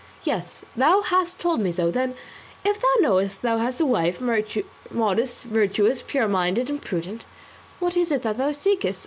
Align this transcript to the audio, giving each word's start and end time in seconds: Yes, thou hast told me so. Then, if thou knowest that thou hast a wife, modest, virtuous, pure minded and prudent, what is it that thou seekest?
Yes, 0.23 0.65
thou 0.75 1.01
hast 1.03 1.37
told 1.37 1.59
me 1.59 1.71
so. 1.71 1.91
Then, 1.91 2.15
if 2.65 2.81
thou 2.81 2.87
knowest 3.01 3.43
that 3.43 3.47
thou 3.47 3.57
hast 3.59 3.79
a 3.81 3.85
wife, 3.85 4.19
modest, 4.89 5.43
virtuous, 5.45 6.01
pure 6.01 6.27
minded 6.27 6.71
and 6.71 6.81
prudent, 6.81 7.27
what 7.79 7.95
is 7.95 8.11
it 8.11 8.23
that 8.23 8.39
thou 8.39 8.49
seekest? 8.51 8.99